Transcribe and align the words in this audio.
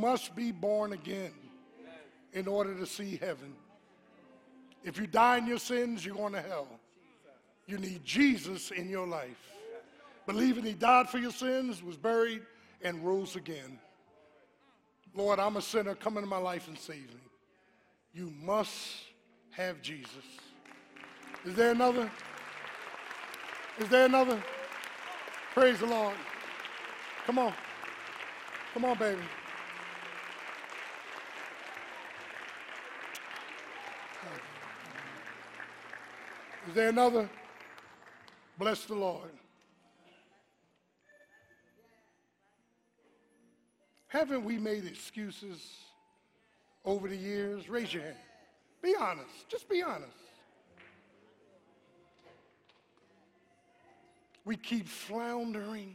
must 0.00 0.34
be 0.34 0.50
born 0.50 0.92
again 0.92 1.32
in 2.32 2.48
order 2.48 2.74
to 2.74 2.86
see 2.86 3.16
heaven. 3.16 3.54
If 4.82 4.98
you 4.98 5.06
die 5.06 5.38
in 5.38 5.46
your 5.46 5.58
sins, 5.58 6.04
you're 6.04 6.16
going 6.16 6.32
to 6.32 6.40
hell. 6.40 6.68
You 7.66 7.78
need 7.78 8.04
Jesus 8.04 8.70
in 8.70 8.88
your 8.88 9.06
life. 9.06 9.52
Believing 10.26 10.64
he 10.64 10.72
died 10.72 11.08
for 11.08 11.18
your 11.18 11.32
sins, 11.32 11.82
was 11.82 11.96
buried, 11.96 12.42
and 12.82 13.04
rose 13.04 13.36
again. 13.36 13.78
Lord, 15.14 15.38
I'm 15.38 15.56
a 15.56 15.62
sinner. 15.62 15.94
Come 15.94 16.16
into 16.16 16.28
my 16.28 16.38
life 16.38 16.68
and 16.68 16.78
save 16.78 17.08
me. 17.08 17.20
You 18.14 18.32
must 18.42 18.76
have 19.50 19.82
Jesus. 19.82 20.24
Is 21.44 21.54
there 21.54 21.72
another? 21.72 22.10
Is 23.78 23.88
there 23.88 24.06
another? 24.06 24.42
Praise 25.52 25.80
the 25.80 25.86
Lord. 25.86 26.14
Come 27.26 27.38
on. 27.38 27.52
Come 28.72 28.84
on, 28.84 28.98
baby. 28.98 29.20
Is 36.68 36.74
there 36.74 36.88
another? 36.90 37.28
Bless 38.58 38.84
the 38.84 38.94
Lord. 38.94 39.30
Haven't 44.08 44.44
we 44.44 44.58
made 44.58 44.86
excuses 44.86 45.60
over 46.84 47.08
the 47.08 47.16
years? 47.16 47.68
Raise 47.68 47.94
your 47.94 48.02
hand. 48.02 48.16
Be 48.82 48.94
honest. 48.98 49.48
Just 49.48 49.68
be 49.68 49.82
honest. 49.82 50.10
We 54.44 54.56
keep 54.56 54.88
floundering. 54.88 55.94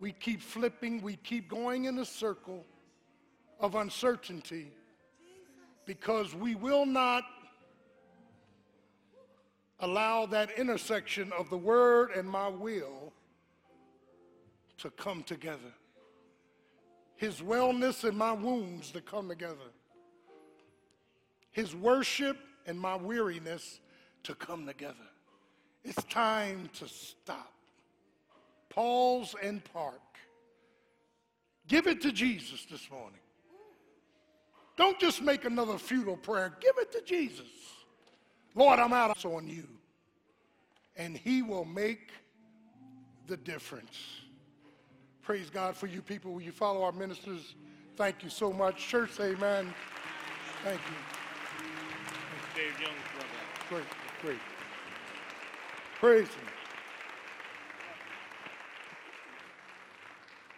We 0.00 0.12
keep 0.12 0.42
flipping. 0.42 1.00
We 1.00 1.16
keep 1.16 1.48
going 1.48 1.84
in 1.84 1.98
a 1.98 2.04
circle 2.04 2.64
of 3.60 3.74
uncertainty 3.74 4.72
because 5.86 6.34
we 6.34 6.54
will 6.54 6.86
not 6.86 7.24
allow 9.80 10.26
that 10.26 10.58
intersection 10.58 11.32
of 11.32 11.50
the 11.50 11.58
word 11.58 12.10
and 12.16 12.28
my 12.28 12.48
will 12.48 13.12
to 14.78 14.90
come 14.90 15.22
together. 15.22 15.72
His 17.16 17.40
wellness 17.40 18.04
and 18.04 18.16
my 18.16 18.32
wounds 18.32 18.90
to 18.92 19.00
come 19.00 19.28
together. 19.28 19.72
His 21.50 21.74
worship 21.74 22.36
and 22.66 22.78
my 22.78 22.96
weariness 22.96 23.80
to 24.24 24.34
come 24.34 24.66
together. 24.66 24.94
It's 25.84 26.04
time 26.04 26.70
to 26.74 26.86
stop. 26.86 27.52
Pause 28.68 29.34
and 29.42 29.64
park. 29.72 30.00
Give 31.66 31.86
it 31.86 32.00
to 32.02 32.12
Jesus 32.12 32.66
this 32.70 32.90
morning. 32.90 33.20
Don't 34.76 34.98
just 35.00 35.22
make 35.22 35.44
another 35.44 35.76
futile 35.76 36.16
prayer. 36.16 36.54
Give 36.60 36.74
it 36.78 36.92
to 36.92 37.02
Jesus. 37.02 37.46
Lord, 38.58 38.80
I'm 38.80 38.92
out 38.92 39.24
on 39.24 39.46
you. 39.46 39.68
And 40.96 41.16
he 41.16 41.42
will 41.42 41.64
make 41.64 42.10
the 43.28 43.36
difference. 43.36 43.96
Praise 45.22 45.48
God 45.48 45.76
for 45.76 45.86
you 45.86 46.02
people. 46.02 46.32
Will 46.32 46.42
you 46.42 46.50
follow 46.50 46.82
our 46.82 46.90
ministers? 46.90 47.54
Thank 47.96 48.24
you 48.24 48.30
so 48.30 48.52
much. 48.52 48.84
Church, 48.84 49.20
amen. 49.20 49.72
Thank 50.64 50.80
you. 50.80 50.96
Dave 52.56 52.80
Young's 52.80 52.96
brother. 53.14 53.28
Great, 53.68 53.84
great. 54.22 54.40
Praise 56.00 56.26
him. 56.26 56.48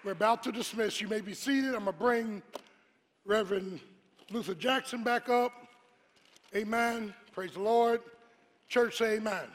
We're 0.05 0.13
about 0.13 0.43
to 0.45 0.53
dismiss. 0.53 1.03
You 1.03 1.09
may 1.09 1.21
be 1.21 1.35
seated. 1.35 1.75
I'm 1.75 1.85
going 1.85 1.87
to 1.87 1.93
bring 1.93 2.43
Reverend 3.27 3.81
Luther 4.31 4.55
Jackson 4.55 5.05
back 5.05 5.29
up. 5.29 5.53
Amen. 6.57 7.13
Praise 7.33 7.53
the 7.53 7.61
Lord. 7.61 8.01
Church, 8.69 8.99
say 8.99 9.17
amen. 9.17 9.47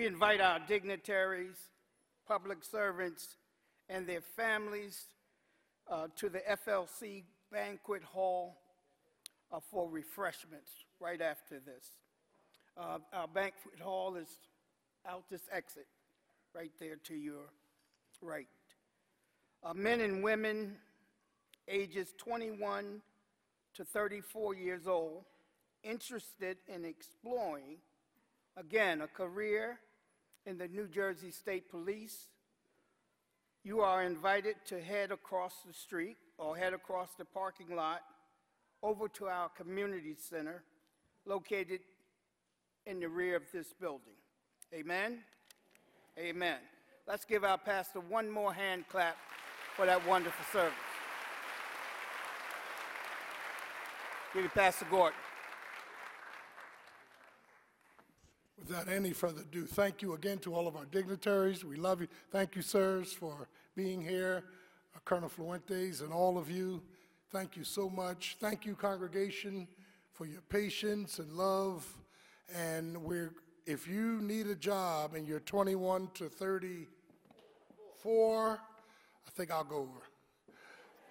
We 0.00 0.06
invite 0.06 0.40
our 0.40 0.58
dignitaries, 0.66 1.56
public 2.26 2.64
servants, 2.64 3.36
and 3.90 4.06
their 4.06 4.22
families 4.22 4.98
uh, 5.90 6.06
to 6.16 6.30
the 6.30 6.40
FLC 6.66 7.24
Banquet 7.52 8.02
Hall 8.02 8.56
uh, 9.52 9.60
for 9.70 9.90
refreshments 9.90 10.70
right 11.00 11.20
after 11.20 11.60
this. 11.60 11.84
Uh, 12.78 12.96
our 13.12 13.28
banquet 13.28 13.78
hall 13.78 14.16
is 14.16 14.38
out 15.06 15.24
this 15.30 15.42
exit, 15.52 15.86
right 16.54 16.72
there 16.80 16.96
to 17.04 17.14
your 17.14 17.50
right. 18.22 18.48
Uh, 19.62 19.74
men 19.74 20.00
and 20.00 20.24
women 20.24 20.76
ages 21.68 22.14
21 22.16 23.02
to 23.74 23.84
34 23.84 24.54
years 24.54 24.86
old 24.86 25.24
interested 25.84 26.56
in 26.74 26.86
exploring 26.86 27.76
again, 28.56 29.02
a 29.02 29.06
career 29.06 29.78
in 30.46 30.58
the 30.58 30.68
New 30.68 30.86
Jersey 30.86 31.30
State 31.30 31.70
Police, 31.70 32.28
you 33.62 33.80
are 33.80 34.02
invited 34.02 34.56
to 34.66 34.80
head 34.80 35.12
across 35.12 35.54
the 35.66 35.72
street 35.72 36.16
or 36.38 36.56
head 36.56 36.72
across 36.72 37.10
the 37.18 37.24
parking 37.24 37.76
lot 37.76 38.00
over 38.82 39.08
to 39.08 39.26
our 39.26 39.50
community 39.50 40.14
center 40.18 40.62
located 41.26 41.80
in 42.86 43.00
the 43.00 43.08
rear 43.08 43.36
of 43.36 43.42
this 43.52 43.74
building. 43.78 44.14
Amen? 44.74 45.18
Amen. 46.18 46.58
Let's 47.06 47.24
give 47.24 47.44
our 47.44 47.58
pastor 47.58 48.00
one 48.00 48.30
more 48.30 48.52
hand 48.52 48.84
clap 48.88 49.16
for 49.76 49.84
that 49.86 50.06
wonderful 50.06 50.44
service. 50.52 50.72
Give 54.32 54.44
it 54.44 54.54
Pastor 54.54 54.86
Gordon. 54.90 55.18
Without 58.60 58.88
any 58.88 59.12
further 59.12 59.40
ado, 59.40 59.64
thank 59.64 60.02
you 60.02 60.12
again 60.12 60.36
to 60.38 60.54
all 60.54 60.68
of 60.68 60.76
our 60.76 60.84
dignitaries. 60.84 61.64
We 61.64 61.76
love 61.76 62.02
you. 62.02 62.08
Thank 62.30 62.56
you, 62.56 62.62
sirs, 62.62 63.10
for 63.12 63.48
being 63.74 64.02
here. 64.02 64.44
Uh, 64.94 64.98
Colonel 65.04 65.30
Fuentes 65.30 66.02
and 66.02 66.12
all 66.12 66.36
of 66.36 66.50
you, 66.50 66.82
thank 67.30 67.56
you 67.56 67.64
so 67.64 67.88
much. 67.88 68.36
Thank 68.38 68.66
you, 68.66 68.74
congregation, 68.74 69.66
for 70.12 70.26
your 70.26 70.42
patience 70.42 71.18
and 71.18 71.32
love. 71.32 71.86
And 72.54 73.02
we're, 73.02 73.32
if 73.66 73.88
you 73.88 74.20
need 74.20 74.46
a 74.46 74.54
job 74.54 75.14
and 75.14 75.26
you're 75.26 75.40
21 75.40 76.10
to 76.14 76.28
34, 76.28 78.60
I 79.26 79.30
think 79.30 79.50
I'll 79.50 79.64
go 79.64 79.88
over. 79.88 80.02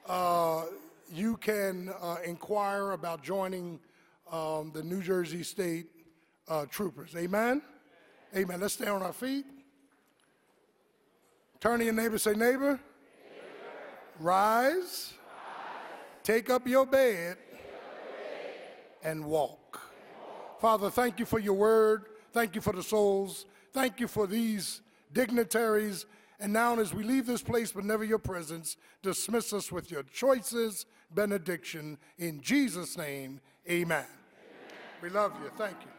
Uh, 0.07 0.65
you 1.11 1.35
can 1.37 1.91
uh, 1.99 2.17
inquire 2.23 2.91
about 2.91 3.23
joining 3.23 3.79
um, 4.31 4.69
the 4.73 4.83
New 4.83 5.01
Jersey 5.01 5.41
State 5.41 5.87
uh, 6.49 6.65
troopers. 6.65 7.15
Amen? 7.15 7.61
Amen. 8.35 8.59
Let's 8.59 8.73
stay 8.73 8.87
on 8.87 9.01
our 9.01 9.13
feet. 9.13 9.45
Turn 11.59 11.79
to 11.79 11.85
your 11.85 11.93
neighbor, 11.93 12.17
say, 12.17 12.31
neighbor, 12.31 12.49
neighbor. 12.49 12.79
Rise. 14.19 14.73
rise. 14.73 15.13
Take 16.23 16.49
up 16.49 16.67
your 16.67 16.85
bed, 16.85 17.37
and 19.03 19.25
walk. 19.25 19.79
Father, 20.59 20.89
thank 20.89 21.19
you 21.19 21.25
for 21.25 21.39
your 21.39 21.53
word. 21.53 22.05
Thank 22.33 22.55
you 22.55 22.61
for 22.61 22.73
the 22.73 22.83
souls. 22.83 23.45
Thank 23.73 23.99
you 23.99 24.07
for 24.07 24.27
these 24.27 24.81
dignitaries. 25.13 26.05
And 26.39 26.53
now, 26.53 26.77
as 26.79 26.93
we 26.93 27.03
leave 27.03 27.25
this 27.25 27.41
place, 27.41 27.71
but 27.71 27.83
never 27.83 28.03
your 28.03 28.19
presence, 28.19 28.77
dismiss 29.01 29.51
us 29.51 29.71
with 29.71 29.91
your 29.91 30.03
choices, 30.03 30.85
benediction. 31.13 31.97
In 32.17 32.41
Jesus' 32.41 32.97
name, 32.97 33.41
amen. 33.69 33.81
amen. 33.81 34.05
We 35.01 35.09
love 35.09 35.33
you. 35.43 35.49
Thank 35.57 35.75
you. 35.81 35.98